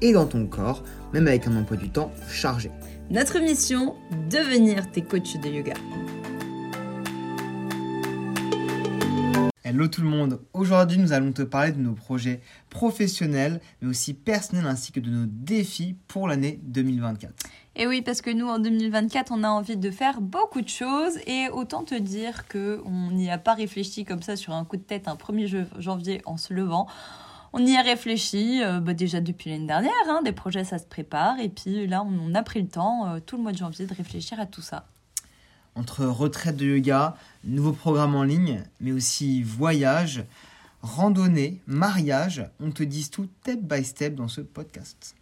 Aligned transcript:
et 0.00 0.12
dans 0.12 0.26
ton 0.26 0.46
corps, 0.46 0.82
même 1.12 1.26
avec 1.26 1.46
un 1.46 1.56
emploi 1.56 1.76
du 1.76 1.90
temps 1.90 2.10
chargé. 2.28 2.70
Notre 3.10 3.38
mission, 3.40 3.96
devenir 4.30 4.90
tes 4.90 5.02
coachs 5.02 5.40
de 5.40 5.48
yoga. 5.48 5.74
Hello 9.62 9.86
tout 9.86 10.00
le 10.00 10.08
monde, 10.08 10.40
aujourd'hui 10.52 10.98
nous 10.98 11.12
allons 11.12 11.30
te 11.30 11.42
parler 11.42 11.70
de 11.70 11.78
nos 11.78 11.92
projets 11.92 12.40
professionnels 12.70 13.60
mais 13.80 13.88
aussi 13.88 14.14
personnels 14.14 14.66
ainsi 14.66 14.90
que 14.90 14.98
de 14.98 15.10
nos 15.10 15.26
défis 15.26 15.96
pour 16.08 16.26
l'année 16.26 16.58
2024. 16.64 17.32
Et 17.76 17.86
oui, 17.86 18.02
parce 18.02 18.20
que 18.20 18.30
nous 18.30 18.48
en 18.48 18.58
2024 18.58 19.30
on 19.32 19.44
a 19.44 19.48
envie 19.48 19.76
de 19.76 19.90
faire 19.92 20.20
beaucoup 20.20 20.60
de 20.60 20.68
choses 20.68 21.18
et 21.26 21.48
autant 21.52 21.84
te 21.84 21.94
dire 21.94 22.48
qu'on 22.48 23.12
n'y 23.12 23.30
a 23.30 23.38
pas 23.38 23.54
réfléchi 23.54 24.04
comme 24.04 24.22
ça 24.22 24.34
sur 24.34 24.54
un 24.54 24.64
coup 24.64 24.76
de 24.76 24.82
tête 24.82 25.06
un 25.06 25.14
1er 25.14 25.66
janvier 25.78 26.20
en 26.26 26.36
se 26.36 26.52
levant. 26.52 26.88
On 27.52 27.66
y 27.66 27.76
a 27.76 27.82
réfléchi 27.82 28.62
euh, 28.62 28.80
bah, 28.80 28.94
déjà 28.94 29.20
depuis 29.20 29.50
l'année 29.50 29.66
dernière, 29.66 29.92
hein, 30.08 30.22
des 30.22 30.32
projets 30.32 30.64
ça 30.64 30.78
se 30.78 30.84
prépare 30.84 31.40
et 31.40 31.48
puis 31.48 31.86
là 31.86 32.02
on, 32.02 32.34
a 32.34 32.42
pris 32.42 32.62
le 32.62 32.68
temps 32.68 33.06
euh, 33.08 33.20
tout 33.24 33.36
le 33.36 33.42
mois 33.42 33.52
de 33.52 33.58
janvier 33.58 33.86
de 33.86 33.94
réfléchir 33.94 34.38
à 34.38 34.46
tout 34.46 34.62
ça 34.62 34.86
entre 35.74 36.04
retraite 36.04 36.56
de 36.56 36.66
yoga, 36.66 37.16
nouveaux 37.44 37.72
programmes 37.72 38.14
en 38.14 38.22
ligne, 38.22 38.64
mais 38.80 38.92
aussi 38.92 39.42
voyage, 39.42 40.24
randonnée, 40.82 41.60
mariage, 41.66 42.44
on 42.60 42.70
te 42.70 42.82
dit 42.82 43.08
tout 43.08 43.28
step 43.42 43.60
by 43.60 43.84
step 43.84 44.14
dans 44.14 44.28
ce 44.28 44.40
podcast. 44.40 45.14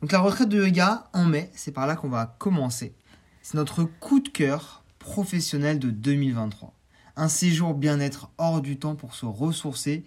Donc 0.00 0.12
la 0.12 0.20
retraite 0.20 0.48
de 0.48 0.64
yoga 0.64 1.08
en 1.12 1.24
mai, 1.24 1.50
c'est 1.54 1.72
par 1.72 1.86
là 1.86 1.96
qu'on 1.96 2.08
va 2.08 2.34
commencer. 2.38 2.94
C'est 3.42 3.54
notre 3.54 3.84
coup 3.84 4.20
de 4.20 4.28
cœur 4.28 4.82
professionnel 4.98 5.78
de 5.78 5.90
2023. 5.90 6.72
Un 7.16 7.28
séjour 7.28 7.74
bien-être 7.74 8.30
hors 8.38 8.62
du 8.62 8.78
temps 8.78 8.94
pour 8.94 9.14
se 9.14 9.26
ressourcer, 9.26 10.04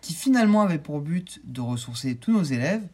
qui 0.00 0.14
finalement 0.14 0.62
avait 0.62 0.78
pour 0.78 1.00
but 1.00 1.40
de 1.44 1.60
ressourcer 1.60 2.16
tous 2.16 2.32
nos 2.32 2.42
élèves 2.42 2.86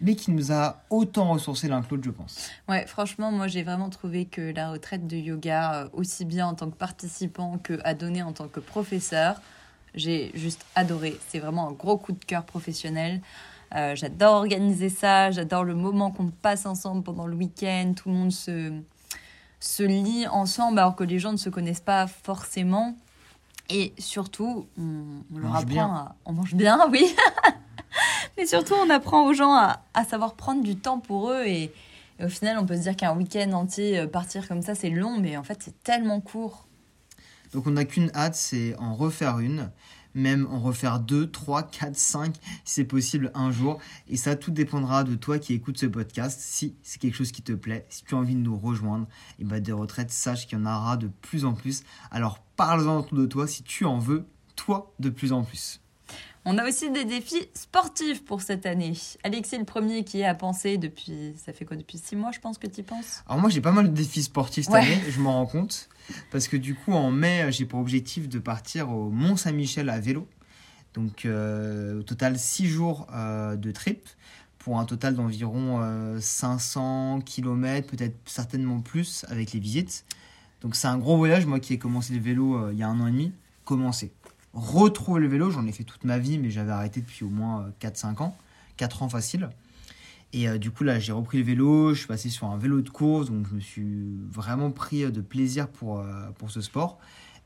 mais 0.00 0.14
qui 0.14 0.30
nous 0.30 0.52
a 0.52 0.82
autant 0.90 1.32
ressourcé 1.32 1.68
l'un 1.68 1.82
que 1.82 1.90
l'autre, 1.90 2.04
je 2.04 2.10
pense. 2.10 2.50
Ouais, 2.68 2.86
franchement, 2.86 3.32
moi 3.32 3.48
j'ai 3.48 3.62
vraiment 3.62 3.90
trouvé 3.90 4.26
que 4.26 4.52
la 4.54 4.70
retraite 4.70 5.06
de 5.06 5.16
yoga, 5.16 5.74
euh, 5.74 5.88
aussi 5.92 6.24
bien 6.24 6.46
en 6.46 6.54
tant 6.54 6.70
que 6.70 6.76
participant 6.76 7.58
que 7.58 7.78
à 7.84 7.94
donner 7.94 8.22
en 8.22 8.32
tant 8.32 8.48
que 8.48 8.60
professeur, 8.60 9.40
j'ai 9.94 10.30
juste 10.34 10.64
adoré. 10.74 11.18
C'est 11.28 11.38
vraiment 11.38 11.68
un 11.68 11.72
gros 11.72 11.96
coup 11.96 12.12
de 12.12 12.24
cœur 12.24 12.44
professionnel. 12.44 13.20
Euh, 13.74 13.94
j'adore 13.96 14.36
organiser 14.36 14.88
ça, 14.88 15.30
j'adore 15.30 15.64
le 15.64 15.74
moment 15.74 16.10
qu'on 16.10 16.28
passe 16.28 16.64
ensemble 16.64 17.02
pendant 17.02 17.26
le 17.26 17.36
week-end, 17.36 17.92
tout 17.94 18.08
le 18.08 18.14
monde 18.14 18.32
se, 18.32 18.72
se 19.60 19.82
lit 19.82 20.26
ensemble 20.26 20.78
alors 20.78 20.96
que 20.96 21.04
les 21.04 21.18
gens 21.18 21.32
ne 21.32 21.36
se 21.36 21.50
connaissent 21.50 21.80
pas 21.80 22.06
forcément. 22.06 22.96
Et 23.70 23.92
surtout, 23.98 24.66
on, 24.78 25.38
leur 25.38 25.54
apprend 25.54 25.94
à... 25.94 26.16
On 26.24 26.32
mange 26.32 26.54
bien, 26.54 26.88
oui 26.90 27.14
Mais 28.36 28.46
surtout, 28.46 28.74
on 28.74 28.88
apprend 28.90 29.26
aux 29.26 29.34
gens 29.34 29.52
à, 29.52 30.04
savoir 30.08 30.34
prendre 30.34 30.62
du 30.62 30.76
temps 30.76 31.00
pour 31.00 31.30
eux. 31.30 31.44
Et, 31.46 31.72
au 32.22 32.28
final, 32.28 32.58
on 32.58 32.66
peut 32.66 32.76
se 32.76 32.82
dire 32.82 32.96
qu'un 32.96 33.14
week-end 33.16 33.52
entier, 33.52 33.98
euh, 33.98 34.06
partir 34.06 34.48
comme 34.48 34.62
ça, 34.62 34.74
c'est 34.74 34.90
long, 34.90 35.18
mais 35.20 35.36
en 35.36 35.44
fait, 35.44 35.58
c'est 35.62 35.82
tellement 35.84 36.20
court. 36.20 36.66
Donc, 37.52 37.66
on 37.66 37.72
n'a 37.72 37.84
qu'une 37.84 38.10
hâte, 38.14 38.34
c'est 38.34 38.74
en 38.78 38.94
refaire 38.94 39.38
une. 39.38 39.70
Même 40.18 40.48
en 40.50 40.58
refaire 40.58 40.98
deux, 40.98 41.30
trois, 41.30 41.62
quatre, 41.62 41.96
cinq, 41.96 42.34
si 42.64 42.74
c'est 42.74 42.84
possible 42.84 43.30
un 43.34 43.52
jour. 43.52 43.78
Et 44.08 44.16
ça, 44.16 44.34
tout 44.34 44.50
dépendra 44.50 45.04
de 45.04 45.14
toi 45.14 45.38
qui 45.38 45.54
écoutes 45.54 45.78
ce 45.78 45.86
podcast. 45.86 46.40
Si 46.40 46.74
c'est 46.82 47.00
quelque 47.00 47.14
chose 47.14 47.30
qui 47.30 47.42
te 47.42 47.52
plaît, 47.52 47.86
si 47.88 48.02
tu 48.02 48.16
as 48.16 48.18
envie 48.18 48.34
de 48.34 48.40
nous 48.40 48.58
rejoindre, 48.58 49.06
et 49.38 49.44
bah 49.44 49.60
des 49.60 49.70
retraites, 49.70 50.10
sache 50.10 50.48
qu'il 50.48 50.58
y 50.58 50.60
en 50.60 50.66
aura 50.66 50.96
de 50.96 51.06
plus 51.06 51.44
en 51.44 51.52
plus. 51.52 51.84
Alors 52.10 52.40
parle-en 52.56 52.98
autour 52.98 53.16
de 53.16 53.26
toi 53.26 53.46
si 53.46 53.62
tu 53.62 53.84
en 53.84 54.00
veux, 54.00 54.26
toi, 54.56 54.92
de 54.98 55.08
plus 55.08 55.32
en 55.32 55.44
plus. 55.44 55.80
On 56.50 56.56
a 56.56 56.66
aussi 56.66 56.90
des 56.90 57.04
défis 57.04 57.46
sportifs 57.52 58.24
pour 58.24 58.40
cette 58.40 58.64
année. 58.64 58.94
Alexis, 59.22 59.58
le 59.58 59.66
premier 59.66 60.02
qui 60.02 60.24
a 60.24 60.34
pensé 60.34 60.78
depuis. 60.78 61.34
Ça 61.36 61.52
fait 61.52 61.66
quoi 61.66 61.76
Depuis 61.76 61.98
six 61.98 62.16
mois, 62.16 62.30
je 62.32 62.40
pense 62.40 62.56
que 62.56 62.66
tu 62.66 62.80
y 62.80 62.82
penses? 62.82 63.22
Alors, 63.28 63.38
moi, 63.38 63.50
j'ai 63.50 63.60
pas 63.60 63.70
mal 63.70 63.90
de 63.90 63.94
défis 63.94 64.22
sportifs 64.22 64.64
cette 64.64 64.74
année, 64.74 64.98
je 65.10 65.20
m'en 65.20 65.34
rends 65.34 65.46
compte. 65.46 65.90
Parce 66.30 66.48
que 66.48 66.56
du 66.56 66.74
coup, 66.74 66.94
en 66.94 67.10
mai, 67.10 67.52
j'ai 67.52 67.66
pour 67.66 67.80
objectif 67.80 68.30
de 68.30 68.38
partir 68.38 68.88
au 68.88 69.10
Mont-Saint-Michel 69.10 69.90
à 69.90 70.00
vélo. 70.00 70.26
Donc, 70.94 71.26
euh, 71.26 72.00
au 72.00 72.02
total, 72.02 72.38
six 72.38 72.66
jours 72.66 73.06
euh, 73.12 73.56
de 73.56 73.70
trip 73.70 74.08
pour 74.56 74.80
un 74.80 74.86
total 74.86 75.16
d'environ 75.16 75.82
500 76.18 77.18
euh, 77.18 77.20
km, 77.20 77.88
peut-être 77.88 78.16
certainement 78.24 78.80
plus 78.80 79.26
avec 79.28 79.52
les 79.52 79.60
visites. 79.60 80.06
Donc, 80.62 80.76
c'est 80.76 80.88
un 80.88 80.96
gros 80.96 81.18
voyage. 81.18 81.44
Moi 81.44 81.60
qui 81.60 81.74
ai 81.74 81.78
commencé 81.78 82.14
le 82.14 82.20
vélo 82.20 82.70
il 82.70 82.78
y 82.78 82.82
a 82.82 82.88
un 82.88 82.98
an 83.00 83.06
et 83.06 83.10
demi, 83.10 83.32
commencé 83.66 84.12
retrouver 84.54 85.20
le 85.20 85.28
vélo. 85.28 85.50
J'en 85.50 85.66
ai 85.66 85.72
fait 85.72 85.84
toute 85.84 86.04
ma 86.04 86.18
vie, 86.18 86.38
mais 86.38 86.50
j'avais 86.50 86.72
arrêté 86.72 87.00
depuis 87.00 87.24
au 87.24 87.28
moins 87.28 87.70
4-5 87.80 88.06
euh, 88.06 88.24
ans, 88.24 88.36
4 88.76 89.02
ans 89.02 89.08
facile. 89.08 89.50
Et 90.32 90.48
euh, 90.48 90.58
du 90.58 90.70
coup, 90.70 90.84
là, 90.84 90.98
j'ai 90.98 91.12
repris 91.12 91.38
le 91.38 91.44
vélo, 91.44 91.94
je 91.94 92.00
suis 92.00 92.06
passé 92.06 92.28
sur 92.28 92.48
un 92.48 92.58
vélo 92.58 92.80
de 92.80 92.90
course, 92.90 93.30
donc 93.30 93.46
je 93.48 93.54
me 93.54 93.60
suis 93.60 94.18
vraiment 94.30 94.70
pris 94.70 95.04
euh, 95.04 95.10
de 95.10 95.20
plaisir 95.20 95.68
pour, 95.68 96.04
pour 96.38 96.50
ce 96.50 96.60
sport. 96.60 96.98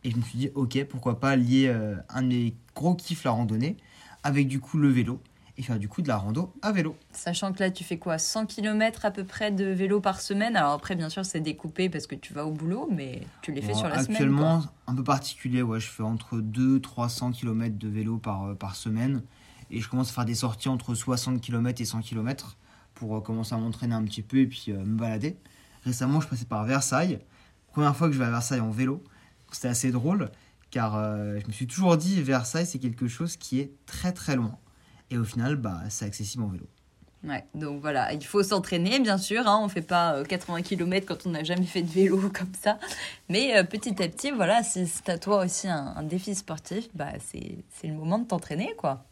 Et 0.05 0.11
je 0.11 0.17
me 0.17 0.23
suis 0.23 0.39
dit, 0.39 0.51
ok, 0.55 0.85
pourquoi 0.89 1.21
pas 1.21 1.37
lier 1.37 1.73
un 2.09 2.23
de 2.23 2.27
mes 2.27 2.55
gros 2.75 2.97
kiffs, 2.97 3.23
la 3.23 3.31
randonnée, 3.31 3.77
avec 4.25 4.49
du 4.49 4.59
coup 4.59 4.77
le 4.79 4.89
vélo 4.89 5.21
et 5.59 5.63
faire 5.63 5.79
du 5.79 5.89
coup 5.89 6.03
de 6.03 6.09
la 6.09 6.17
rando 6.17 6.53
à 6.63 6.73
vélo. 6.73 6.97
Sachant 7.13 7.53
que 7.53 7.61
là, 7.61 7.71
tu 7.71 7.85
fais 7.85 7.99
quoi 7.99 8.19
100 8.19 8.47
km 8.47 9.05
à 9.05 9.11
peu 9.11 9.25
près 9.25 9.51
de 9.51 9.67
vélo 9.67 10.01
par 10.01 10.21
semaine? 10.21 10.57
Alors 10.57 10.73
après, 10.73 10.97
bien 10.97 11.11
sûr, 11.11 11.25
c'est 11.25 11.41
découpé 11.41 11.91
parce 11.91 12.07
que 12.07 12.15
tu 12.15 12.33
vas 12.33 12.47
au 12.47 12.53
boulot, 12.53 12.89
mais 12.91 13.23
tu 13.43 13.53
les 13.53 13.61
fais 13.61 13.75
sur 13.75 13.89
la 13.89 14.03
semaine. 14.03 14.17
Actuellement, 14.17 14.65
un 14.87 14.95
peu 14.95 15.05
particulier, 15.05 15.63
ouais, 15.63 15.81
je 15.81 15.89
fais 15.89 16.03
entre 16.03 16.39
200-300 16.39 17.33
km 17.33 17.77
de 17.77 17.89
vélo 17.89 18.19
par, 18.19 18.45
euh, 18.45 18.55
par 18.55 18.77
semaine. 18.77 19.23
Et 19.71 19.81
je 19.81 19.89
commence 19.89 20.11
à 20.11 20.13
faire 20.13 20.25
des 20.25 20.35
sorties 20.35 20.69
entre 20.69 20.95
60 20.95 21.41
km 21.41 21.81
et 21.81 21.85
100 21.85 22.01
km 22.01 22.57
pour 22.95 23.17
euh, 23.17 23.21
commencer 23.21 23.55
à 23.55 23.59
m'entraîner 23.59 23.95
un 23.95 24.05
petit 24.05 24.23
peu 24.23 24.39
et 24.39 24.47
puis 24.47 24.67
euh, 24.69 24.79
me 24.79 24.99
balader. 24.99 25.37
Récemment, 25.85 26.21
je 26.21 26.29
passais 26.29 26.45
par 26.45 26.65
Versailles. 26.65 27.19
Première 27.73 27.97
fois 27.97 28.09
que 28.09 28.15
je 28.15 28.19
vais 28.19 28.27
à 28.27 28.31
Versailles 28.31 28.61
en 28.61 28.71
vélo. 28.71 29.03
C'était 29.51 29.69
assez 29.69 29.91
drôle 29.91 30.31
car 30.71 30.95
je 30.95 31.47
me 31.47 31.53
suis 31.53 31.67
toujours 31.67 31.99
dit 31.99 32.23
Versailles, 32.23 32.65
c'est 32.65 32.79
quelque 32.79 33.07
chose 33.07 33.37
qui 33.37 33.61
est 33.61 33.73
très 33.85 34.13
très 34.13 34.37
loin. 34.37 34.57
Et 35.13 35.19
au 35.19 35.25
final, 35.25 35.57
bah, 35.57 35.83
c'est 35.91 36.07
accessible 36.07 36.43
en 36.43 36.49
vélo. 36.49 36.67
Ouais, 37.23 37.45
donc 37.55 37.83
voilà, 37.83 38.15
il 38.15 38.25
faut 38.25 38.43
s'entraîner, 38.43 38.99
bien 38.99 39.19
sûr. 39.19 39.47
Hein, 39.47 39.59
on 39.61 39.67
ne 39.67 39.71
fait 39.71 39.83
pas 39.83 40.25
80 40.25 40.59
euh, 40.59 40.63
km 40.63 41.07
quand 41.07 41.27
on 41.27 41.31
n'a 41.31 41.45
jamais 41.45 41.67
fait 41.67 41.83
de 41.83 41.91
vélo 41.91 42.19
comme 42.35 42.53
ça. 42.59 42.79
Mais 43.29 43.57
euh, 43.57 43.63
petit 43.63 44.03
à 44.03 44.09
petit, 44.09 44.31
voilà, 44.31 44.63
si 44.63 44.87
c'est 44.87 45.11
à 45.11 45.19
toi 45.19 45.45
aussi 45.45 45.69
un, 45.69 46.03
défi 46.03 46.35
sportif, 46.35 46.89
bah, 46.95 47.13
c'est 47.21 47.87
le 47.87 47.93
moment 47.93 48.19
de 48.19 48.25
t'entraîner, 48.25 48.75
quoi. 48.79 49.05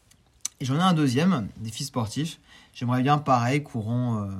Et 0.59 0.65
j'en 0.65 0.77
ai 0.77 0.83
un 0.83 0.94
deuxième 0.94 1.49
défi 1.59 1.84
sportif. 1.84 2.41
J'aimerais 2.72 3.03
bien, 3.03 3.19
pareil, 3.19 3.62
courant 3.62 4.22
euh, 4.22 4.31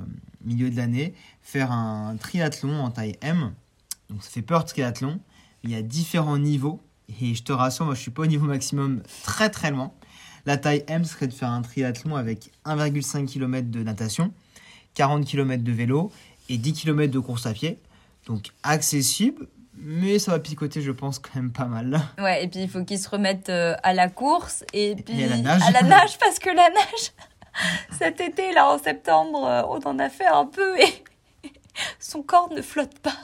milieu 0.43 0.71
de 0.71 0.75
l'année, 0.75 1.13
faire 1.43 1.71
un 1.71 2.17
triathlon 2.17 2.81
en 2.81 2.89
taille 2.89 3.17
M. 3.21 3.53
Donc 4.09 4.23
ça 4.23 4.31
fait 4.31 4.41
peur, 4.41 4.65
triathlon. 4.65 5.19
Il 5.63 5.69
y 5.69 5.75
a 5.75 5.83
différents 5.83 6.39
niveaux. 6.39 6.81
Et 7.21 7.35
je 7.35 7.43
te 7.43 7.51
rassure, 7.51 7.85
moi, 7.85 7.93
je 7.93 8.01
suis 8.01 8.11
pas 8.11 8.23
au 8.23 8.27
niveau 8.27 8.47
maximum 8.47 9.03
très 9.23 9.49
très 9.49 9.69
loin. 9.69 9.91
La 10.45 10.57
taille 10.57 10.83
M 10.87 11.05
serait 11.05 11.27
de 11.27 11.33
faire 11.33 11.49
un 11.49 11.61
triathlon 11.61 12.15
avec 12.15 12.51
1,5 12.65 13.25
km 13.25 13.69
de 13.69 13.83
natation, 13.83 14.31
40 14.95 15.25
km 15.25 15.63
de 15.63 15.71
vélo 15.71 16.11
et 16.49 16.57
10 16.57 16.73
km 16.73 17.11
de 17.11 17.19
course 17.19 17.45
à 17.45 17.53
pied. 17.53 17.77
Donc 18.25 18.47
accessible, 18.63 19.47
mais 19.75 20.19
ça 20.19 20.31
va 20.31 20.39
picoter, 20.39 20.81
je 20.81 20.91
pense, 20.91 21.19
quand 21.19 21.35
même 21.35 21.51
pas 21.51 21.65
mal. 21.65 21.99
Ouais, 22.19 22.43
et 22.43 22.47
puis 22.47 22.61
il 22.61 22.69
faut 22.69 22.83
qu'ils 22.83 22.99
se 22.99 23.09
remettent 23.09 23.49
euh, 23.49 23.75
à 23.83 23.93
la 23.93 24.09
course 24.09 24.63
et 24.73 24.95
puis 24.95 25.23
à 25.23 25.27
la 25.27 25.37
nage. 25.37 25.61
À 25.63 25.71
la 25.71 25.81
nage, 25.83 26.17
parce 26.19 26.39
que 26.39 26.49
la 26.49 26.69
nage, 26.69 27.11
cet 27.97 28.21
été, 28.21 28.53
là, 28.53 28.69
en 28.71 28.77
septembre, 28.77 29.45
euh, 29.45 29.63
on 29.69 29.79
en 29.87 29.99
a 29.99 30.09
fait 30.09 30.27
un 30.27 30.45
peu 30.45 30.79
et 30.79 31.03
son 31.99 32.21
corps 32.21 32.51
ne 32.53 32.61
flotte 32.61 32.99
pas. 32.99 33.15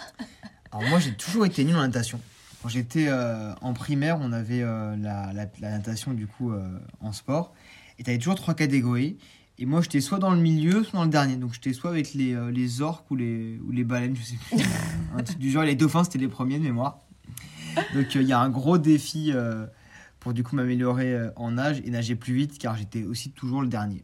Alors 0.71 0.87
moi, 0.89 0.99
j'ai 0.99 1.13
toujours 1.13 1.45
été 1.45 1.63
nul 1.63 1.75
en 1.75 1.81
natation. 1.81 2.19
Quand 2.67 2.73
j'étais 2.73 3.07
euh, 3.07 3.53
en 3.61 3.71
primaire, 3.71 4.17
on 4.19 4.33
avait 4.33 4.61
euh, 4.61 4.93
la, 4.97 5.47
natation 5.61 6.11
du 6.11 6.27
coup 6.27 6.51
euh, 6.51 6.67
en 6.99 7.13
sport. 7.13 7.53
Et 7.97 8.03
tu 8.03 8.09
avais 8.09 8.19
toujours 8.19 8.35
trois 8.35 8.55
catégories. 8.55 9.17
Et 9.57 9.65
moi, 9.65 9.79
j'étais 9.79 10.01
soit 10.01 10.19
dans 10.19 10.31
le 10.31 10.41
milieu, 10.41 10.83
soit 10.83 10.99
dans 10.99 11.05
le 11.05 11.09
dernier. 11.09 11.37
Donc, 11.37 11.53
j'étais 11.53 11.71
soit 11.71 11.91
avec 11.91 12.13
les, 12.13 12.35
les 12.51 12.81
orques 12.81 13.09
ou 13.09 13.15
les, 13.15 13.57
ou 13.65 13.71
les 13.71 13.85
baleines, 13.85 14.17
je 14.17 14.21
sais 14.21 14.35
plus. 14.35 14.65
un 15.17 15.23
truc 15.23 15.37
du 15.37 15.49
genre, 15.49 15.63
les 15.63 15.75
dauphins, 15.75 16.03
c'était 16.03 16.19
les 16.19 16.27
premiers 16.27 16.59
de 16.59 16.63
mémoire. 16.63 16.99
Donc, 17.93 18.13
il 18.15 18.23
y 18.23 18.33
a 18.33 18.39
un 18.41 18.49
gros 18.49 18.77
défi 18.77 19.31
pour 20.19 20.33
du 20.33 20.43
coup 20.43 20.57
m'améliorer 20.57 21.17
en 21.37 21.51
nage 21.51 21.81
et 21.85 21.89
nager 21.89 22.17
plus 22.17 22.33
vite, 22.33 22.57
car 22.57 22.75
j'étais 22.75 23.05
aussi 23.05 23.31
toujours 23.31 23.61
le 23.61 23.69
dernier. 23.69 24.03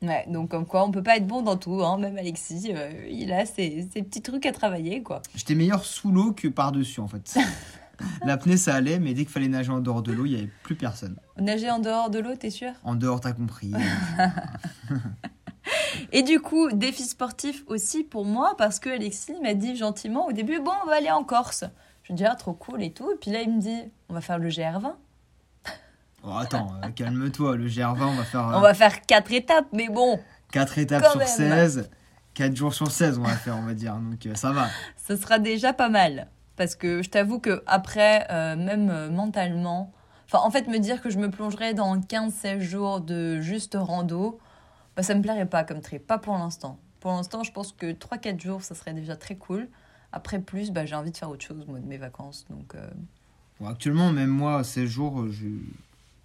Ouais, 0.00 0.24
donc 0.28 0.50
comme 0.50 0.64
quoi 0.64 0.84
on 0.84 0.92
peut 0.92 1.02
pas 1.02 1.16
être 1.16 1.26
bon 1.26 1.42
dans 1.42 1.56
tout, 1.56 1.82
hein. 1.82 1.98
même 1.98 2.16
Alexis, 2.16 2.70
euh, 2.72 3.08
il 3.10 3.32
a 3.32 3.44
ses, 3.46 3.88
ses, 3.92 4.02
petits 4.02 4.22
trucs 4.22 4.46
à 4.46 4.52
travailler 4.52 5.02
quoi. 5.02 5.22
J'étais 5.34 5.56
meilleur 5.56 5.84
sous 5.84 6.12
l'eau 6.12 6.32
que 6.32 6.46
par-dessus 6.46 7.00
en 7.00 7.08
fait. 7.08 7.36
L'apnée 8.24 8.56
ça 8.56 8.74
allait, 8.74 8.98
mais 8.98 9.14
dès 9.14 9.22
qu'il 9.22 9.32
fallait 9.32 9.48
nager 9.48 9.70
en 9.70 9.80
dehors 9.80 10.02
de 10.02 10.12
l'eau, 10.12 10.26
il 10.26 10.32
n'y 10.32 10.38
avait 10.38 10.50
plus 10.62 10.74
personne. 10.74 11.16
Nager 11.38 11.70
en 11.70 11.78
dehors 11.78 12.10
de 12.10 12.18
l'eau, 12.18 12.34
t'es 12.36 12.50
sûr? 12.50 12.72
En 12.84 12.94
dehors, 12.94 13.20
t'as 13.20 13.32
compris. 13.32 13.72
Et 16.12 16.22
du 16.22 16.40
coup, 16.40 16.70
défi 16.72 17.02
sportif 17.02 17.64
aussi 17.66 18.04
pour 18.04 18.24
moi, 18.24 18.54
parce 18.56 18.78
que 18.78 18.88
Alexis 18.88 19.34
m'a 19.42 19.54
dit 19.54 19.76
gentiment 19.76 20.26
au 20.26 20.32
début, 20.32 20.60
bon, 20.60 20.72
on 20.84 20.86
va 20.86 20.96
aller 20.96 21.10
en 21.10 21.24
Corse. 21.24 21.64
Je 22.04 22.14
dis, 22.14 22.24
ah, 22.24 22.34
trop 22.34 22.54
cool 22.54 22.82
et 22.82 22.92
tout. 22.92 23.12
Et 23.12 23.16
puis 23.16 23.30
là, 23.30 23.42
il 23.42 23.54
me 23.54 23.60
dit, 23.60 23.82
on 24.08 24.14
va 24.14 24.20
faire 24.20 24.38
le 24.38 24.48
GR20. 24.48 24.94
Oh, 26.24 26.32
attends, 26.36 26.72
euh, 26.82 26.88
calme-toi, 26.88 27.56
le 27.56 27.68
GR20, 27.68 28.02
on 28.02 28.14
va 28.14 28.24
faire... 28.24 28.50
On 28.54 28.60
va 28.60 28.74
faire 28.74 29.02
4 29.02 29.32
étapes, 29.32 29.66
mais 29.72 29.88
bon. 29.88 30.18
4 30.52 30.78
étapes 30.78 31.06
sur 31.06 31.22
16, 31.22 31.90
4 32.34 32.56
jours 32.56 32.74
sur 32.74 32.90
16, 32.90 33.18
on 33.18 33.22
va 33.22 33.36
faire, 33.36 33.56
on 33.56 33.62
va 33.62 33.74
dire. 33.74 33.94
Donc 33.94 34.24
euh, 34.26 34.34
ça 34.34 34.52
va. 34.52 34.66
Ce 35.06 35.16
sera 35.16 35.38
déjà 35.38 35.72
pas 35.72 35.88
mal. 35.88 36.28
Parce 36.58 36.74
que 36.74 37.02
je 37.02 37.08
t'avoue 37.08 37.38
que 37.38 37.62
après, 37.66 38.26
euh, 38.30 38.56
même 38.56 39.10
mentalement, 39.10 39.92
enfin, 40.26 40.44
en 40.44 40.50
fait, 40.50 40.68
me 40.68 40.78
dire 40.78 41.00
que 41.00 41.08
je 41.08 41.18
me 41.18 41.30
plongerais 41.30 41.72
dans 41.72 41.96
15-16 41.96 42.60
jours 42.60 43.00
de 43.00 43.40
juste 43.40 43.76
rando, 43.80 44.38
bah, 44.96 45.02
ça 45.02 45.14
me 45.14 45.22
plairait 45.22 45.46
pas 45.46 45.64
comme 45.64 45.80
trip, 45.80 46.06
pas 46.06 46.18
pour 46.18 46.34
l'instant. 46.34 46.78
Pour 47.00 47.12
l'instant, 47.12 47.44
je 47.44 47.52
pense 47.52 47.72
que 47.72 47.92
3-4 47.92 48.40
jours, 48.42 48.62
ça 48.62 48.74
serait 48.74 48.92
déjà 48.92 49.16
très 49.16 49.36
cool. 49.36 49.68
Après 50.12 50.40
plus, 50.40 50.70
bah, 50.70 50.84
j'ai 50.84 50.96
envie 50.96 51.12
de 51.12 51.16
faire 51.16 51.30
autre 51.30 51.46
chose, 51.46 51.64
moi, 51.66 51.78
de 51.78 51.86
mes 51.86 51.96
vacances. 51.96 52.44
Donc, 52.50 52.74
actuellement, 53.64 54.12
même 54.12 54.28
moi, 54.28 54.62
16 54.64 54.86
jours, 54.86 55.28
je 55.30 55.46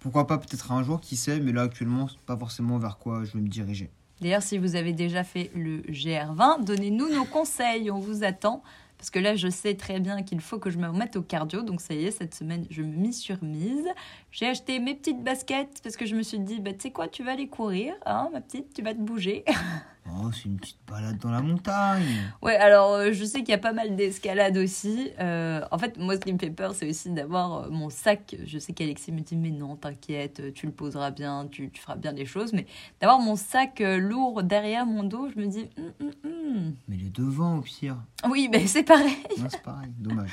pourquoi 0.04 0.26
pas 0.26 0.36
peut-être 0.36 0.70
un 0.70 0.82
jour, 0.82 1.00
qui 1.00 1.16
sait, 1.16 1.40
mais 1.40 1.50
là 1.50 1.62
actuellement, 1.62 2.08
c'est 2.08 2.18
pas 2.18 2.36
forcément 2.36 2.76
vers 2.76 2.98
quoi 2.98 3.24
je 3.24 3.32
vais 3.32 3.40
me 3.40 3.48
diriger. 3.48 3.88
D'ailleurs, 4.20 4.42
si 4.42 4.58
vous 4.58 4.76
avez 4.76 4.92
déjà 4.92 5.24
fait 5.24 5.50
le 5.54 5.78
GR20, 5.78 6.62
donnez-nous 6.62 7.08
nos 7.08 7.24
conseils, 7.24 7.90
on 7.90 7.98
vous 7.98 8.22
attend. 8.22 8.62
Parce 9.04 9.10
que 9.10 9.18
là, 9.18 9.36
je 9.36 9.48
sais 9.48 9.74
très 9.74 10.00
bien 10.00 10.22
qu'il 10.22 10.40
faut 10.40 10.58
que 10.58 10.70
je 10.70 10.78
me 10.78 10.88
remette 10.88 11.16
au 11.16 11.20
cardio. 11.20 11.60
Donc 11.60 11.82
ça 11.82 11.92
y 11.92 12.06
est, 12.06 12.10
cette 12.10 12.34
semaine, 12.34 12.64
je 12.70 12.80
me 12.80 12.88
mis 12.88 13.12
sur 13.12 13.36
mise. 13.44 13.86
J'ai 14.30 14.46
acheté 14.46 14.78
mes 14.78 14.94
petites 14.94 15.22
baskets 15.22 15.82
parce 15.82 15.98
que 15.98 16.06
je 16.06 16.16
me 16.16 16.22
suis 16.22 16.38
dit, 16.38 16.58
bah, 16.58 16.72
tu 16.72 16.84
sais 16.84 16.90
quoi, 16.90 17.06
tu 17.06 17.22
vas 17.22 17.32
aller 17.32 17.48
courir, 17.48 17.94
hein, 18.06 18.30
ma 18.32 18.40
petite, 18.40 18.72
tu 18.72 18.80
vas 18.80 18.94
te 18.94 19.00
bouger. 19.00 19.44
Oh, 20.06 20.30
c'est 20.32 20.44
une 20.44 20.58
petite 20.58 20.78
balade 20.86 21.16
dans 21.16 21.30
la 21.30 21.40
montagne. 21.40 22.04
Ouais, 22.42 22.56
alors 22.56 22.92
euh, 22.92 23.12
je 23.12 23.24
sais 23.24 23.38
qu'il 23.38 23.48
y 23.48 23.54
a 23.54 23.58
pas 23.58 23.72
mal 23.72 23.96
d'escalade 23.96 24.56
aussi. 24.58 25.10
Euh, 25.18 25.64
en 25.70 25.78
fait, 25.78 25.98
moi, 25.98 26.14
ce 26.14 26.20
qui 26.20 26.32
me 26.32 26.38
fait 26.38 26.50
peur, 26.50 26.74
c'est 26.74 26.88
aussi 26.88 27.10
d'avoir 27.10 27.54
euh, 27.54 27.70
mon 27.70 27.88
sac. 27.88 28.36
Je 28.44 28.58
sais 28.58 28.74
qu'Alexis 28.74 29.12
me 29.12 29.20
dit, 29.20 29.34
mais 29.34 29.50
non, 29.50 29.76
t'inquiète, 29.76 30.52
tu 30.52 30.66
le 30.66 30.72
poseras 30.72 31.10
bien, 31.10 31.48
tu, 31.50 31.70
tu, 31.70 31.80
feras 31.80 31.96
bien 31.96 32.12
des 32.12 32.26
choses. 32.26 32.52
Mais 32.52 32.66
d'avoir 33.00 33.18
mon 33.18 33.34
sac 33.34 33.80
lourd 33.80 34.42
derrière 34.42 34.84
mon 34.84 35.04
dos, 35.04 35.30
je 35.34 35.40
me 35.40 35.46
dis, 35.46 35.70
hum, 35.78 35.92
hum, 36.00 36.12
hum. 36.24 36.74
Mais 36.86 36.96
les 36.96 37.08
devant 37.08 37.56
au 37.56 37.62
pire. 37.62 37.96
Oui, 38.28 38.48
mais 38.52 38.66
c'est 38.66 38.84
pareil. 38.84 39.16
Non, 39.38 39.46
c'est 39.48 39.62
pareil, 39.62 39.90
dommage. 39.98 40.32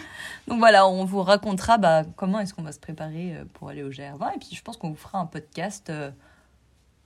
Donc 0.49 0.59
voilà, 0.59 0.85
on 0.85 1.05
vous 1.05 1.23
racontera 1.23 1.77
bah, 1.77 2.03
comment 2.17 2.39
est-ce 2.39 2.53
qu'on 2.53 2.63
va 2.63 2.73
se 2.73 2.79
préparer 2.79 3.37
pour 3.53 3.69
aller 3.69 3.83
au 3.83 3.89
GR20. 3.89 4.35
Et 4.35 4.39
puis, 4.39 4.49
je 4.51 4.61
pense 4.61 4.75
qu'on 4.75 4.89
vous 4.89 4.95
fera 4.95 5.19
un 5.19 5.25
podcast 5.25 5.91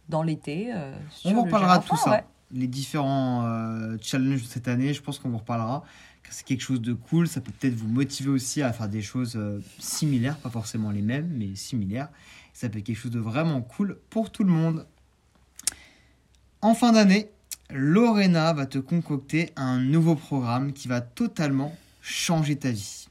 dans 0.09 0.23
l'été. 0.23 0.73
on 1.25 1.33
vous 1.33 1.45
parlera 1.45 1.77
de 1.77 1.85
tout 1.85 1.97
ça 1.97 2.23
les 2.51 2.68
différents 2.68 3.45
euh, 3.45 3.97
challenges 4.01 4.44
de 4.44 4.47
cette 4.47 4.68
année. 4.68 4.94
Je 4.94 5.01
pense 5.01 5.19
qu'on 5.19 5.30
vous 5.30 5.38
reparlera. 5.38 5.83
C'est 6.30 6.45
quelque 6.45 6.62
chose 6.62 6.81
de 6.81 6.94
cool. 6.94 7.27
Ça 7.27 7.42
peut 7.42 7.51
peut-être 7.59 7.75
vous 7.75 7.88
motiver 7.88 8.30
aussi 8.30 8.62
à 8.62 8.74
faire 8.74 8.89
des 8.89 9.01
choses 9.01 9.36
euh, 9.36 9.62
similaires, 9.80 10.38
pas 10.38 10.50
forcément 10.50 10.92
les 10.92 11.01
mêmes, 11.01 11.30
mais 11.36 11.56
similaires. 11.56 12.09
Ça 12.53 12.69
peut 12.69 12.80
être 12.80 12.86
quelque 12.86 12.97
chose 12.97 13.12
de 13.12 13.19
vraiment 13.19 13.62
cool 13.62 13.97
pour 14.09 14.31
tout 14.31 14.44
le 14.44 14.51
monde. 14.51 14.86
En 16.62 16.74
fin 16.74 16.94
d'année, 16.94 17.30
Lorena 17.69 18.53
va 18.53 18.65
te 18.65 18.80
concocter 18.80 19.51
un 19.56 19.80
nouveau 19.80 20.15
programme 20.15 20.74
qui 20.74 20.88
va 20.88 21.01
totalement 21.01 21.75
changer 22.01 22.56
ta 22.56 22.71
vie. 22.71 23.07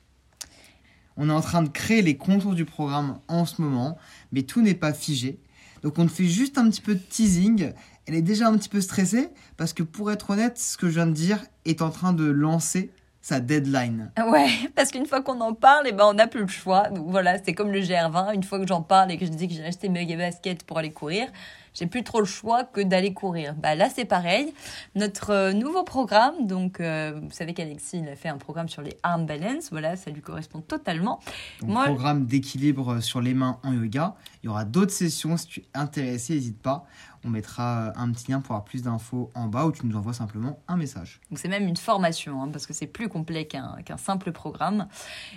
On 1.16 1.28
est 1.28 1.32
en 1.32 1.40
train 1.40 1.62
de 1.62 1.68
créer 1.68 2.02
les 2.02 2.16
contours 2.16 2.54
du 2.54 2.64
programme 2.64 3.18
en 3.28 3.44
ce 3.44 3.62
moment, 3.62 3.98
mais 4.32 4.42
tout 4.42 4.62
n'est 4.62 4.74
pas 4.74 4.92
figé. 4.92 5.38
Donc 5.82 5.98
on 5.98 6.06
te 6.06 6.12
fait 6.12 6.26
juste 6.26 6.58
un 6.58 6.68
petit 6.70 6.80
peu 6.80 6.94
de 6.94 7.00
teasing 7.00 7.72
elle 8.06 8.14
est 8.14 8.22
déjà 8.22 8.48
un 8.48 8.56
petit 8.56 8.68
peu 8.68 8.80
stressée 8.80 9.30
parce 9.56 9.72
que 9.72 9.82
pour 9.82 10.10
être 10.12 10.30
honnête, 10.30 10.58
ce 10.58 10.76
que 10.76 10.88
je 10.88 10.94
viens 10.94 11.06
de 11.06 11.12
dire 11.12 11.38
est 11.64 11.82
en 11.82 11.90
train 11.90 12.12
de 12.12 12.24
lancer 12.24 12.90
sa 13.24 13.40
deadline. 13.40 14.10
Ouais, 14.28 14.50
parce 14.74 14.90
qu'une 14.90 15.06
fois 15.06 15.22
qu'on 15.22 15.40
en 15.40 15.54
parle, 15.54 15.86
et 15.86 15.90
eh 15.90 15.92
ben 15.92 16.04
on 16.04 16.12
n'a 16.12 16.26
plus 16.26 16.42
le 16.42 16.46
choix. 16.46 16.90
Donc 16.90 17.06
voilà, 17.08 17.36
c'est 17.42 17.54
comme 17.54 17.72
le 17.72 17.80
GR20. 17.80 18.34
Une 18.34 18.42
fois 18.42 18.58
que 18.58 18.66
j'en 18.66 18.82
parle 18.82 19.10
et 19.12 19.16
que 19.16 19.24
je 19.24 19.30
dis 19.30 19.48
que 19.48 19.54
j'ai 19.54 19.64
acheté 19.64 19.88
mes 19.88 20.04
baskets 20.14 20.62
pour 20.64 20.76
aller 20.76 20.92
courir, 20.92 21.28
j'ai 21.74 21.86
plus 21.86 22.04
trop 22.04 22.20
le 22.20 22.26
choix 22.26 22.64
que 22.64 22.80
d'aller 22.80 23.12
courir. 23.12 23.54
Bah 23.54 23.74
là, 23.74 23.90
c'est 23.90 24.04
pareil. 24.04 24.54
Notre 24.94 25.30
euh, 25.30 25.52
nouveau 25.52 25.82
programme, 25.82 26.46
donc 26.46 26.80
euh, 26.80 27.20
vous 27.20 27.32
savez 27.32 27.52
qu'Alexis 27.52 27.98
il 27.98 28.08
a 28.08 28.16
fait 28.16 28.28
un 28.28 28.38
programme 28.38 28.68
sur 28.68 28.80
les 28.80 28.96
arm 29.02 29.26
balance. 29.26 29.70
Voilà, 29.70 29.96
ça 29.96 30.10
lui 30.10 30.22
correspond 30.22 30.60
totalement. 30.60 31.20
Un 31.62 31.84
Programme 31.84 32.26
d'équilibre 32.26 33.00
sur 33.00 33.20
les 33.20 33.34
mains 33.34 33.58
en 33.64 33.72
yoga. 33.72 34.14
Il 34.42 34.46
y 34.46 34.48
aura 34.48 34.64
d'autres 34.64 34.92
sessions. 34.92 35.36
Si 35.36 35.46
tu 35.46 35.60
es 35.60 35.64
intéressé, 35.74 36.34
n'hésite 36.34 36.62
pas. 36.62 36.86
On 37.26 37.30
mettra 37.30 37.86
euh, 37.86 37.92
un 37.96 38.12
petit 38.12 38.30
lien 38.30 38.40
pour 38.40 38.54
avoir 38.54 38.64
plus 38.64 38.82
d'infos 38.82 39.30
en 39.34 39.46
bas 39.46 39.64
ou 39.64 39.72
tu 39.72 39.86
nous 39.86 39.96
envoies 39.96 40.12
simplement 40.12 40.60
un 40.68 40.76
message. 40.76 41.20
Donc 41.30 41.38
c'est 41.38 41.48
même 41.48 41.66
une 41.66 41.76
formation 41.76 42.42
hein, 42.42 42.50
parce 42.52 42.66
que 42.66 42.74
c'est 42.74 42.86
plus 42.86 43.08
complet 43.08 43.46
qu'un 43.46 43.96
simple 43.96 44.30
programme. 44.30 44.86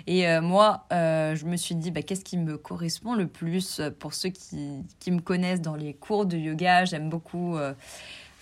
Et 0.06 0.26
moi, 0.40 0.84
je 0.90 1.44
me 1.46 1.56
suis 1.56 1.74
dit, 1.74 1.90
bah, 1.90 2.02
qu'est-ce 2.02 2.24
qui 2.24 2.36
me 2.36 2.58
correspond 2.58 3.14
le 3.14 3.26
plus 3.26 3.80
pour 3.98 4.12
ceux 4.12 4.28
qui, 4.28 4.84
qui 5.00 5.10
me 5.10 5.20
connaissent 5.20 5.62
dans 5.62 5.76
les 5.76 5.94
cours 5.94 6.26
de 6.28 6.36
yoga. 6.36 6.84
J'aime 6.84 7.08
beaucoup 7.08 7.56
euh, 7.56 7.72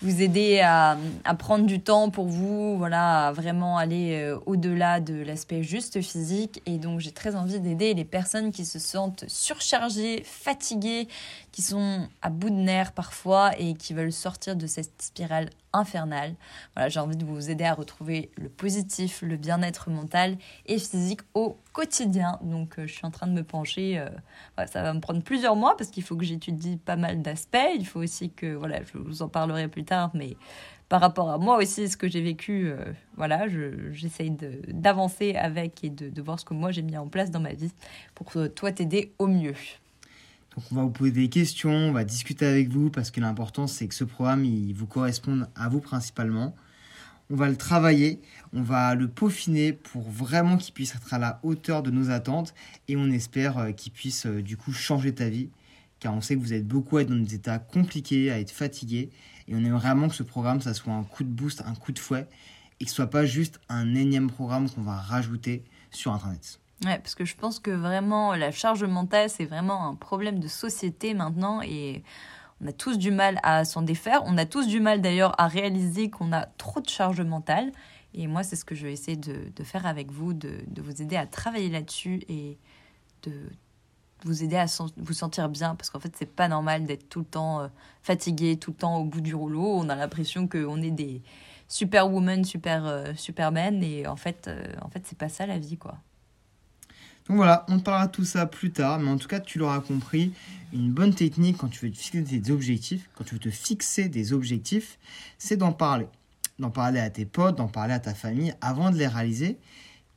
vous 0.01 0.21
aider 0.21 0.59
à, 0.59 0.97
prendre 1.39 1.65
du 1.65 1.79
temps 1.79 2.09
pour 2.09 2.27
vous, 2.27 2.77
voilà, 2.77 3.31
vraiment 3.33 3.77
aller 3.77 4.21
euh, 4.21 4.37
au-delà 4.45 4.99
de 4.99 5.15
l'aspect 5.15 5.63
juste 5.63 6.01
physique. 6.01 6.61
Et 6.67 6.77
donc, 6.77 6.99
j'ai 6.99 7.11
très 7.11 7.35
envie 7.35 7.59
d'aider 7.59 7.93
les 7.95 8.05
personnes 8.05 8.51
qui 8.51 8.65
se 8.65 8.77
sentent 8.77 9.25
surchargées, 9.27 10.23
fatiguées, 10.23 11.07
qui 11.57 11.63
sont 11.63 12.07
à 12.21 12.29
bout 12.29 12.51
de 12.51 12.55
nerfs 12.55 12.91
parfois 12.91 13.57
et 13.57 13.73
qui 13.73 13.95
veulent 13.95 14.11
sortir 14.11 14.55
de 14.55 14.67
cette 14.67 15.01
spirale 15.01 15.49
infernale. 15.73 16.35
Voilà, 16.75 16.87
j'ai 16.87 16.99
envie 16.99 17.15
de 17.15 17.25
vous 17.25 17.49
aider 17.49 17.63
à 17.63 17.73
retrouver 17.73 18.29
le 18.35 18.47
positif, 18.47 19.23
le 19.23 19.37
bien-être 19.37 19.89
mental 19.89 20.37
et 20.67 20.77
physique 20.77 21.21
au 21.33 21.57
quotidien. 21.73 22.37
Donc, 22.43 22.77
euh, 22.77 22.85
je 22.85 22.93
suis 22.93 23.07
en 23.07 23.09
train 23.09 23.25
de 23.25 23.31
me 23.31 23.41
pencher. 23.41 24.05
ça 24.67 24.83
va 24.83 24.93
me 24.93 24.99
prendre 24.99 25.23
plusieurs 25.23 25.55
mois 25.55 25.75
parce 25.75 25.89
qu'il 25.89 26.03
faut 26.03 26.15
que 26.15 26.25
j'étudie 26.25 26.77
pas 26.77 26.95
mal 26.95 27.23
d'aspects. 27.23 27.57
Il 27.75 27.87
faut 27.87 28.01
aussi 28.01 28.29
que, 28.29 28.53
voilà, 28.53 28.83
je 28.83 28.99
vous 28.99 29.23
en 29.23 29.27
parlerai 29.27 29.67
plus 29.67 29.83
tard, 29.83 30.11
mais 30.13 30.37
par 30.89 31.01
rapport 31.01 31.31
à 31.31 31.39
moi 31.39 31.57
aussi, 31.57 31.89
ce 31.89 31.97
que 31.97 32.07
j'ai 32.07 32.21
vécu, 32.21 32.67
euh, 32.67 32.77
voilà, 33.15 33.47
j'essaye 33.93 34.29
d'avancer 34.29 35.33
avec 35.33 35.83
et 35.83 35.89
de, 35.89 36.21
voir 36.21 36.39
ce 36.39 36.45
que 36.45 36.53
moi 36.53 36.69
j'ai 36.69 36.83
mis 36.83 36.97
en 36.97 37.07
place 37.07 37.31
dans 37.31 37.39
ma 37.39 37.53
vie 37.53 37.71
pour 38.13 38.31
toi 38.53 38.71
t'aider 38.71 39.11
au 39.17 39.25
mieux. 39.25 39.55
Donc 40.57 40.65
on 40.71 40.75
va 40.75 40.81
vous 40.81 40.89
poser 40.89 41.11
des 41.11 41.29
questions, 41.29 41.69
on 41.69 41.91
va 41.91 42.03
discuter 42.03 42.43
avec 42.43 42.69
vous 42.69 42.89
parce 42.89 43.11
que 43.11 43.21
l'important 43.21 43.67
c'est 43.67 43.87
que 43.87 43.93
ce 43.93 44.03
programme 44.03 44.43
il 44.43 44.73
vous 44.73 44.87
corresponde 44.87 45.47
à 45.55 45.69
vous 45.69 45.81
principalement. 45.81 46.55
On 47.29 47.35
va 47.35 47.47
le 47.47 47.55
travailler, 47.55 48.21
on 48.53 48.63
va 48.63 48.95
le 48.95 49.07
peaufiner 49.07 49.71
pour 49.71 50.09
vraiment 50.09 50.57
qu'il 50.57 50.73
puisse 50.73 50.95
être 50.95 51.13
à 51.13 51.19
la 51.19 51.39
hauteur 51.43 51.83
de 51.83 51.91
nos 51.91 52.09
attentes 52.09 52.55
et 52.87 52.97
on 52.97 53.11
espère 53.11 53.59
euh, 53.59 53.71
qu'il 53.71 53.91
puisse 53.91 54.25
euh, 54.25 54.41
du 54.41 54.57
coup 54.57 54.73
changer 54.73 55.13
ta 55.13 55.29
vie 55.29 55.51
car 55.99 56.15
on 56.15 56.21
sait 56.21 56.35
que 56.35 56.41
vous 56.41 56.53
êtes 56.53 56.67
beaucoup 56.67 56.97
à 56.97 57.03
être 57.03 57.09
dans 57.09 57.23
des 57.23 57.35
états 57.35 57.59
compliqués, 57.59 58.31
à 58.31 58.39
être 58.39 58.49
fatigués 58.49 59.11
et 59.47 59.53
on 59.53 59.59
aime 59.59 59.75
vraiment 59.75 60.07
que 60.09 60.15
ce 60.15 60.23
programme, 60.23 60.59
ça 60.59 60.73
soit 60.73 60.91
un 60.91 61.03
coup 61.03 61.23
de 61.23 61.29
boost, 61.29 61.61
un 61.67 61.75
coup 61.75 61.91
de 61.91 61.99
fouet, 61.99 62.27
et 62.79 62.85
que 62.85 62.89
ce 62.89 62.95
soit 62.95 63.11
pas 63.11 63.27
juste 63.27 63.59
un 63.69 63.93
énième 63.93 64.31
programme 64.31 64.67
qu'on 64.71 64.81
va 64.81 64.95
rajouter 64.95 65.63
sur 65.91 66.13
Internet. 66.13 66.59
Ouais, 66.85 66.99
parce 66.99 67.15
que 67.15 67.25
je 67.25 67.35
pense 67.35 67.59
que 67.59 67.71
vraiment, 67.71 68.35
la 68.35 68.51
charge 68.51 68.83
mentale, 68.83 69.29
c'est 69.29 69.45
vraiment 69.45 69.87
un 69.87 69.95
problème 69.95 70.39
de 70.39 70.47
société 70.47 71.13
maintenant, 71.15 71.61
et 71.63 72.03
on 72.61 72.67
a 72.67 72.71
tous 72.71 72.97
du 72.97 73.11
mal 73.11 73.39
à 73.43 73.65
s'en 73.65 73.81
défaire. 73.81 74.21
On 74.25 74.37
a 74.37 74.45
tous 74.45 74.67
du 74.67 74.79
mal 74.79 75.01
d'ailleurs 75.01 75.39
à 75.39 75.47
réaliser 75.47 76.09
qu'on 76.09 76.31
a 76.33 76.45
trop 76.45 76.79
de 76.81 76.89
charge 76.89 77.21
mentale. 77.21 77.71
Et 78.13 78.27
moi, 78.27 78.43
c'est 78.43 78.55
ce 78.55 78.65
que 78.65 78.75
je 78.75 78.85
vais 78.85 78.93
essayer 78.93 79.17
de, 79.17 79.63
faire 79.63 79.85
avec 79.85 80.11
vous, 80.11 80.33
de, 80.33 80.63
de 80.67 80.81
vous 80.81 81.01
aider 81.01 81.15
à 81.17 81.25
travailler 81.25 81.69
là-dessus 81.69 82.23
et 82.29 82.57
de 83.23 83.31
vous 84.25 84.43
aider 84.43 84.55
à 84.55 84.65
vous 84.97 85.13
sentir 85.13 85.49
bien 85.49 85.75
parce 85.75 85.89
qu'en 85.89 85.99
fait 85.99 86.15
c'est 86.15 86.33
pas 86.33 86.47
normal 86.47 86.85
d'être 86.85 87.07
tout 87.09 87.19
le 87.19 87.25
temps 87.25 87.61
euh, 87.61 87.67
fatigué 88.01 88.57
tout 88.57 88.71
le 88.71 88.77
temps 88.77 88.97
au 88.97 89.03
bout 89.03 89.21
du 89.21 89.35
rouleau 89.35 89.77
on 89.77 89.89
a 89.89 89.95
l'impression 89.95 90.47
qu'on 90.47 90.81
est 90.81 90.91
des 90.91 91.21
superwoman 91.67 92.43
super 92.43 92.85
euh, 92.85 93.13
superman 93.15 93.83
et 93.83 94.07
en 94.07 94.15
fait 94.15 94.47
euh, 94.47 94.73
en 94.81 94.89
fait 94.89 95.03
c'est 95.05 95.17
pas 95.17 95.29
ça 95.29 95.45
la 95.45 95.59
vie 95.59 95.77
quoi 95.77 95.97
donc 97.27 97.37
voilà 97.37 97.65
on 97.69 97.79
parlera 97.79 98.07
de 98.07 98.11
tout 98.11 98.25
ça 98.25 98.45
plus 98.45 98.71
tard 98.71 98.99
mais 98.99 99.09
en 99.09 99.17
tout 99.17 99.27
cas 99.27 99.39
tu 99.39 99.59
l'auras 99.59 99.79
compris 99.79 100.33
une 100.73 100.91
bonne 100.91 101.13
technique 101.13 101.57
quand 101.57 101.67
tu 101.67 101.85
veux 101.85 101.91
te 101.91 101.97
fixer 101.97 102.21
des 102.21 102.51
objectifs 102.51 103.09
quand 103.15 103.23
tu 103.23 103.35
veux 103.35 103.39
te 103.39 103.49
fixer 103.49 104.09
des 104.09 104.33
objectifs 104.33 104.97
c'est 105.37 105.57
d'en 105.57 105.71
parler 105.71 106.07
d'en 106.59 106.71
parler 106.71 106.99
à 106.99 107.09
tes 107.09 107.25
potes 107.25 107.57
d'en 107.57 107.67
parler 107.67 107.93
à 107.93 107.99
ta 107.99 108.13
famille 108.13 108.53
avant 108.61 108.91
de 108.91 108.97
les 108.97 109.07
réaliser 109.07 109.57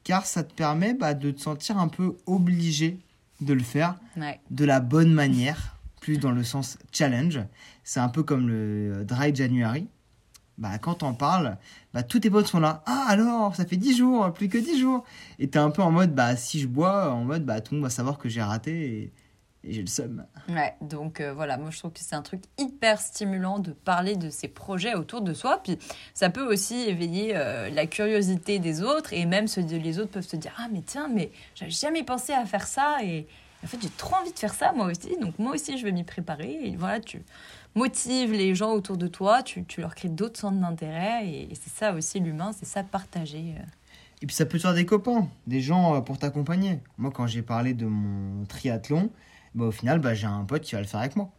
car 0.04 0.26
ça 0.26 0.42
te 0.42 0.54
permet 0.54 0.94
bah, 0.94 1.14
de 1.14 1.30
te 1.30 1.40
sentir 1.40 1.78
un 1.78 1.88
peu 1.88 2.16
obligé 2.26 2.98
de 3.40 3.52
le 3.52 3.62
faire 3.62 3.98
de 4.50 4.64
la 4.64 4.80
bonne 4.80 5.12
manière 5.12 5.76
plus 6.00 6.18
dans 6.18 6.32
le 6.32 6.42
sens 6.42 6.78
challenge. 6.92 7.40
C'est 7.84 8.00
un 8.00 8.08
peu 8.08 8.22
comme 8.22 8.48
le 8.48 9.04
Dry 9.04 9.34
January. 9.34 9.86
Bah, 10.60 10.76
quand 10.78 10.96
t'en 10.96 11.14
parles, 11.14 11.56
bah, 11.94 12.02
tous 12.02 12.20
tes 12.20 12.28
potes 12.28 12.46
sont 12.46 12.60
là. 12.60 12.82
Ah 12.84 13.06
alors, 13.08 13.56
ça 13.56 13.64
fait 13.64 13.78
10 13.78 13.96
jours, 13.96 14.30
plus 14.34 14.50
que 14.50 14.58
10 14.58 14.78
jours. 14.78 15.04
Et 15.38 15.48
t'es 15.48 15.58
un 15.58 15.70
peu 15.70 15.80
en 15.80 15.90
mode, 15.90 16.14
bah, 16.14 16.36
si 16.36 16.60
je 16.60 16.66
bois, 16.68 17.10
en 17.10 17.24
mode, 17.24 17.46
bah, 17.46 17.62
tout 17.62 17.72
le 17.72 17.80
monde 17.80 17.86
va 17.86 17.90
savoir 17.90 18.18
que 18.18 18.28
j'ai 18.28 18.42
raté 18.42 19.02
et, 19.02 19.12
j'ai 19.62 19.82
le 19.82 19.88
seum. 19.88 20.24
Ouais, 20.48 20.74
donc 20.80 21.20
euh, 21.20 21.34
voilà, 21.34 21.58
moi 21.58 21.68
je 21.70 21.78
trouve 21.78 21.92
que 21.92 22.00
c'est 22.00 22.14
un 22.14 22.22
truc 22.22 22.40
hyper 22.56 22.98
stimulant 22.98 23.58
de 23.58 23.72
parler 23.72 24.16
de 24.16 24.30
ces 24.30 24.48
projets 24.48 24.94
autour 24.94 25.20
de 25.20 25.34
soi. 25.34 25.60
Puis 25.62 25.78
ça 26.14 26.30
peut 26.30 26.50
aussi 26.50 26.88
éveiller 26.88 27.36
euh, 27.36 27.68
la 27.68 27.86
curiosité 27.86 28.58
des 28.58 28.82
autres 28.82 29.12
et 29.12 29.26
même 29.26 29.48
se, 29.48 29.60
les 29.60 29.98
autres 29.98 30.12
peuvent 30.12 30.26
se 30.26 30.36
dire 30.36 30.54
Ah, 30.56 30.68
mais 30.72 30.80
tiens, 30.80 31.08
mais 31.14 31.30
j'avais 31.54 31.70
jamais 31.70 32.04
pensé 32.04 32.32
à 32.32 32.46
faire 32.46 32.66
ça 32.66 33.04
et 33.04 33.26
en 33.62 33.66
fait 33.66 33.76
j'ai 33.82 33.90
trop 33.90 34.16
envie 34.16 34.32
de 34.32 34.38
faire 34.38 34.54
ça 34.54 34.72
moi 34.72 34.86
aussi, 34.86 35.18
donc 35.20 35.38
moi 35.38 35.52
aussi 35.52 35.76
je 35.76 35.84
vais 35.84 35.92
m'y 35.92 36.04
préparer. 36.04 36.58
Et 36.62 36.76
voilà, 36.76 36.98
tu 36.98 37.22
motives 37.74 38.32
les 38.32 38.54
gens 38.54 38.72
autour 38.72 38.96
de 38.96 39.06
toi, 39.06 39.42
tu, 39.42 39.64
tu 39.64 39.80
leur 39.80 39.94
crées 39.94 40.08
d'autres 40.08 40.38
centres 40.38 40.60
d'intérêt 40.60 41.26
et, 41.26 41.52
et 41.52 41.54
c'est 41.54 41.72
ça 41.72 41.92
aussi 41.94 42.20
l'humain, 42.20 42.52
c'est 42.52 42.66
ça 42.66 42.82
partager. 42.82 43.54
euh. 43.58 43.62
Et 44.22 44.26
puis 44.26 44.36
ça 44.36 44.44
peut 44.44 44.58
te 44.58 44.62
faire 44.62 44.74
des 44.74 44.84
copains, 44.84 45.28
des 45.46 45.60
gens 45.60 45.94
euh, 45.96 46.00
pour 46.00 46.18
t'accompagner. 46.18 46.80
Moi, 46.98 47.10
quand 47.10 47.26
j'ai 47.26 47.42
parlé 47.42 47.72
de 47.74 47.86
mon 47.86 48.44
triathlon, 48.44 49.10
bah, 49.54 49.66
au 49.66 49.70
final, 49.72 49.98
bah, 49.98 50.14
j'ai 50.14 50.26
un 50.26 50.44
pote 50.44 50.62
qui 50.62 50.74
va 50.74 50.80
le 50.82 50.86
faire 50.86 51.00
avec 51.00 51.16
moi. 51.16 51.30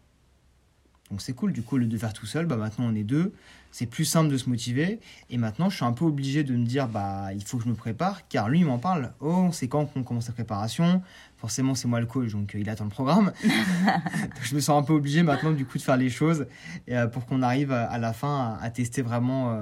Donc 1.12 1.22
c'est 1.22 1.34
cool, 1.34 1.54
du 1.54 1.62
coup, 1.62 1.76
au 1.76 1.78
lieu 1.78 1.86
de 1.86 1.92
le 1.92 2.00
faire 2.00 2.14
tout 2.14 2.26
seul, 2.26 2.46
bah, 2.48 2.56
maintenant 2.56 2.86
on 2.88 2.96
est 2.96 3.04
deux. 3.04 3.34
C'est 3.72 3.86
plus 3.86 4.06
simple 4.06 4.30
de 4.30 4.38
se 4.38 4.50
motiver. 4.50 5.00
Et 5.30 5.38
maintenant, 5.38 5.70
je 5.70 5.76
suis 5.76 5.86
un 5.86 5.94
peu 5.94 6.06
obligé 6.06 6.44
de 6.44 6.56
me 6.56 6.66
dire, 6.66 6.88
bah, 6.88 7.34
il 7.34 7.44
faut 7.44 7.58
que 7.58 7.64
je 7.64 7.70
me 7.70 7.76
prépare, 7.76 8.28
car 8.28 8.50
lui, 8.50 8.60
il 8.60 8.66
m'en 8.66 8.80
parle. 8.80 9.14
Oh, 9.20 9.50
c'est 9.54 9.68
quand 9.68 9.86
qu'on 9.86 10.04
commence 10.04 10.28
la 10.28 10.34
préparation? 10.34 11.02
Forcément, 11.38 11.76
c'est 11.76 11.88
moi 11.88 12.00
le 12.00 12.06
coach, 12.06 12.32
donc 12.32 12.56
euh, 12.56 12.60
il 12.60 12.70
attend 12.70 12.84
le 12.86 12.90
programme. 12.90 13.32
Donc, 13.44 14.42
je 14.42 14.56
me 14.56 14.60
sens 14.60 14.82
un 14.82 14.86
peu 14.86 14.94
obligé 14.94 15.24
maintenant, 15.24 15.52
du 15.52 15.66
coup, 15.66 15.78
de 15.78 15.84
faire 15.84 15.98
les 15.98 16.10
choses 16.10 16.48
et, 16.88 16.98
euh, 16.98 17.08
pour 17.08 17.26
qu'on 17.26 17.42
arrive 17.42 17.72
à, 17.72 17.86
à 17.86 17.98
la 17.98 18.14
fin 18.14 18.58
à, 18.60 18.64
à 18.64 18.70
tester 18.72 19.02
vraiment 19.02 19.62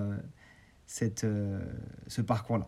cette, 0.89 1.23
euh, 1.23 1.59
ce 2.07 2.21
parcours-là. 2.21 2.67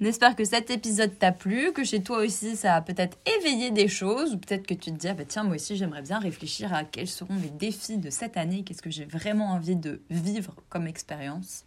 On 0.00 0.04
espère 0.06 0.34
que 0.34 0.44
cet 0.44 0.70
épisode 0.70 1.18
t'a 1.18 1.30
plu, 1.30 1.72
que 1.72 1.84
chez 1.84 2.02
toi 2.02 2.18
aussi 2.18 2.56
ça 2.56 2.74
a 2.74 2.82
peut-être 2.82 3.16
éveillé 3.38 3.70
des 3.70 3.88
choses, 3.88 4.34
ou 4.34 4.38
peut-être 4.38 4.66
que 4.66 4.74
tu 4.74 4.90
te 4.90 4.96
dis, 4.96 5.08
ah 5.08 5.14
bah 5.14 5.24
tiens, 5.26 5.44
moi 5.44 5.54
aussi 5.54 5.76
j'aimerais 5.76 6.02
bien 6.02 6.18
réfléchir 6.18 6.74
à 6.74 6.84
quels 6.84 7.08
seront 7.08 7.34
mes 7.34 7.50
défis 7.50 7.98
de 7.98 8.10
cette 8.10 8.36
année, 8.36 8.64
qu'est-ce 8.64 8.82
que 8.82 8.90
j'ai 8.90 9.04
vraiment 9.04 9.52
envie 9.52 9.76
de 9.76 10.02
vivre 10.10 10.54
comme 10.68 10.86
expérience. 10.86 11.64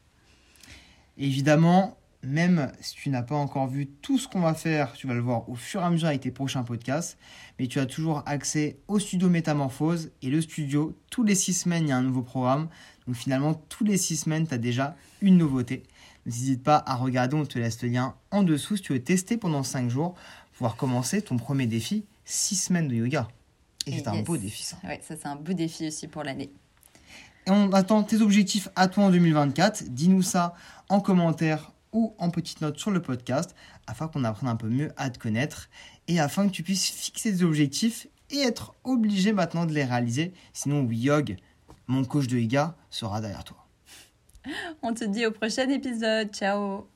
Évidemment, 1.18 1.98
même 2.24 2.72
si 2.82 2.96
tu 2.96 3.10
n'as 3.10 3.22
pas 3.22 3.36
encore 3.36 3.68
vu 3.68 3.88
tout 3.88 4.18
ce 4.18 4.28
qu'on 4.28 4.42
va 4.42 4.54
faire, 4.54 4.94
tu 4.94 5.08
vas 5.08 5.14
le 5.14 5.22
voir 5.22 5.50
au 5.50 5.56
fur 5.56 5.82
et 5.82 5.84
à 5.84 5.90
mesure 5.90 6.08
avec 6.08 6.22
tes 6.22 6.32
prochains 6.32 6.64
podcasts. 6.64 7.18
Mais 7.60 7.68
tu 7.68 7.80
as 7.80 7.86
toujours 7.86 8.24
accès 8.26 8.78
au 8.88 9.00
studio 9.00 9.30
Métamorphose. 9.30 10.12
Et 10.22 10.30
le 10.30 10.42
studio, 10.42 10.96
tous 11.10 11.24
les 11.24 11.36
six 11.36 11.54
semaines, 11.54 11.86
il 11.86 11.90
y 11.90 11.92
a 11.92 11.98
un 11.98 12.02
nouveau 12.02 12.24
programme. 12.24 12.70
Donc 13.06 13.16
finalement, 13.16 13.54
tous 13.54 13.84
les 13.84 13.98
six 13.98 14.18
semaines, 14.18 14.48
tu 14.48 14.54
as 14.54 14.58
déjà 14.58 14.96
une 15.22 15.38
nouveauté. 15.38 15.84
N'hésite 16.28 16.62
pas 16.62 16.84
à 16.86 16.96
regarder, 16.96 17.38
on 17.38 17.46
te 17.46 17.58
laisse 17.58 17.82
le 17.82 17.88
lien 17.88 18.14
en 18.32 18.44
dessous 18.44 18.76
si 18.76 18.84
tu 18.84 18.94
veux 18.94 19.02
tester 19.02 19.38
pendant 19.38 19.64
5 19.64 19.90
jours, 19.90 20.14
pouvoir 20.52 20.76
commencer 20.76 21.22
ton 21.22 21.38
premier 21.38 21.68
défi, 21.68 22.04
6 22.26 22.56
semaines 22.58 22.90
de 22.90 22.96
yoga. 22.96 23.30
Et 23.86 23.94
c'est 23.94 24.08
un 24.10 24.22
beau 24.22 24.36
défi 24.36 24.64
ça. 24.64 24.78
Ouais, 24.84 25.00
ça 25.08 25.16
c'est 25.16 25.28
un 25.28 25.38
beau 25.38 25.54
défi 25.54 25.88
aussi 25.88 26.10
pour 26.10 26.24
l'année. 26.24 26.52
Et 27.46 27.52
on 27.52 27.72
attend 27.72 28.04
tes 28.04 28.20
objectifs 28.20 28.68
à 28.76 28.90
toi 28.90 29.06
en 29.06 29.10
2024. 29.10 29.86
Dis-nous 29.88 30.22
ça 30.22 30.54
en 30.90 31.00
commentaire 31.00 31.72
ou 31.94 32.14
en 32.18 32.30
petite 32.30 32.60
note 32.60 32.78
sur 32.78 32.92
le 32.92 33.02
podcast 33.02 33.56
afin 33.88 34.10
qu'on 34.10 34.26
apprenne 34.26 34.50
un 34.50 34.58
peu 34.58 34.68
mieux 34.68 34.92
à 34.98 35.10
te 35.10 35.18
connaître 35.18 35.70
et 36.10 36.20
afin 36.20 36.50
que 36.50 36.52
tu 36.52 36.62
puisses 36.62 36.90
fixer 36.90 37.32
des 37.32 37.44
objectifs 37.44 38.08
et 38.32 38.40
être 38.40 38.74
obligé 38.84 39.32
maintenant 39.32 39.66
de 39.66 39.72
les 39.72 39.86
réaliser. 39.86 40.34
Sinon, 40.52 40.82
Wiyog, 40.82 41.38
mon 41.88 42.04
coach 42.04 42.28
de 42.28 42.38
yoga, 42.38 42.76
sera 42.90 43.22
derrière 43.22 43.46
toi. 43.46 43.67
On 44.82 44.94
te 44.94 45.06
dit 45.06 45.26
au 45.26 45.32
prochain 45.32 45.70
épisode. 45.70 46.34
Ciao 46.34 46.88